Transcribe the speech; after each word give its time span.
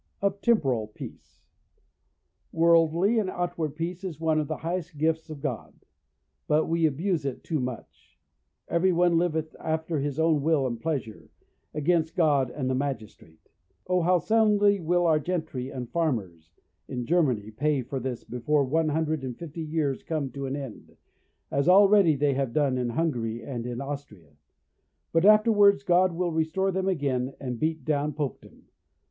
Of 0.19 0.41
Temporal 0.41 0.87
Peace. 0.87 1.43
Worldly 2.51 3.19
and 3.19 3.29
outward 3.29 3.75
peace 3.75 4.03
is 4.03 4.19
one 4.19 4.39
of 4.39 4.47
the 4.47 4.57
highest 4.57 4.97
gifts 4.97 5.29
of 5.29 5.41
God; 5.41 5.75
but 6.47 6.65
we 6.65 6.87
abuse 6.87 7.23
it 7.23 7.43
too 7.43 7.59
much; 7.59 8.17
every 8.67 8.91
one 8.91 9.19
liveth 9.19 9.55
after 9.59 9.99
his 9.99 10.17
own 10.19 10.41
will 10.41 10.65
and 10.65 10.81
pleasure, 10.81 11.29
against 11.75 12.15
God 12.15 12.49
and 12.49 12.67
the 12.67 12.73
Magistrate. 12.73 13.47
Oh, 13.85 14.01
how 14.01 14.17
soundly 14.17 14.79
will 14.79 15.05
our 15.05 15.19
gentry 15.19 15.69
and 15.69 15.87
farmers, 15.87 16.49
in 16.87 17.05
Germany, 17.05 17.51
pay 17.51 17.83
for 17.83 17.99
this 17.99 18.23
before 18.23 18.63
one 18.63 18.89
hundred 18.89 19.23
and 19.23 19.37
fifty 19.37 19.61
years 19.61 20.01
come 20.01 20.31
to 20.31 20.47
an 20.47 20.55
end, 20.55 20.97
as 21.51 21.69
already 21.69 22.15
they 22.15 22.33
have 22.33 22.53
done 22.53 22.75
in 22.75 22.89
Hungary 22.89 23.43
and 23.43 23.67
in 23.67 23.79
Austria; 23.79 24.31
but 25.11 25.25
afterwards 25.25 25.83
God 25.83 26.11
will 26.11 26.31
restore 26.31 26.71
them 26.71 26.87
again, 26.87 27.35
and 27.39 27.59
beat 27.59 27.85
down 27.85 28.13
Popedom. 28.13 28.63